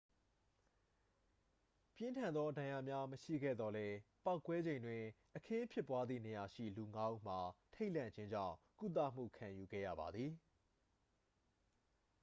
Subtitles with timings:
[1.95, 5.03] ပြင်းထန်သော ဒဏ်ရာများ မရှိခဲ့သော်လည်း ပေါက်ကွဲချိန်တွင်
[5.37, 7.39] အခင်းဖြစ်ပွားသည့်နေရာရှိ လူငါးဦးမှာ
[7.73, 10.31] ထိတ်လန့်ခြင်းကြောင့် ကုသမှု ခံယူခဲ့ရပါသည်